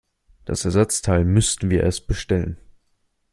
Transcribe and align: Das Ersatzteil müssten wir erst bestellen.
Das 0.45 0.65
Ersatzteil 0.65 1.23
müssten 1.25 1.69
wir 1.69 1.83
erst 1.83 2.07
bestellen. 2.07 2.57